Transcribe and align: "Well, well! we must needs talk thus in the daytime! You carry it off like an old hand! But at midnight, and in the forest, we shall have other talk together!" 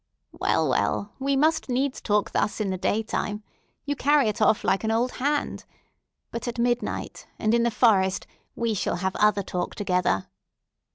"Well, 0.31 0.67
well! 0.67 1.13
we 1.19 1.35
must 1.35 1.69
needs 1.69 2.01
talk 2.01 2.31
thus 2.31 2.59
in 2.59 2.71
the 2.71 2.77
daytime! 2.79 3.43
You 3.85 3.95
carry 3.95 4.29
it 4.29 4.41
off 4.41 4.63
like 4.63 4.83
an 4.83 4.89
old 4.89 5.11
hand! 5.21 5.63
But 6.31 6.47
at 6.47 6.57
midnight, 6.57 7.27
and 7.37 7.53
in 7.53 7.61
the 7.61 7.69
forest, 7.69 8.25
we 8.55 8.73
shall 8.73 8.95
have 8.95 9.15
other 9.17 9.43
talk 9.43 9.75
together!" 9.75 10.25